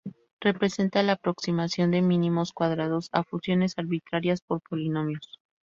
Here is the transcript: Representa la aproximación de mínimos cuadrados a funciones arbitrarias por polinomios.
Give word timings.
Representa 0.41 1.03
la 1.03 1.11
aproximación 1.13 1.91
de 1.91 2.01
mínimos 2.01 2.53
cuadrados 2.53 3.09
a 3.11 3.21
funciones 3.23 3.75
arbitrarias 3.77 4.41
por 4.41 4.59
polinomios. 4.63 5.39